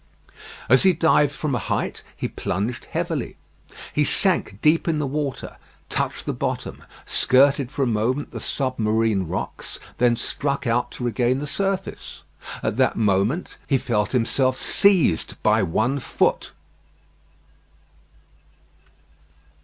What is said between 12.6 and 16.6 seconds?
At that moment he felt himself seized by one foot.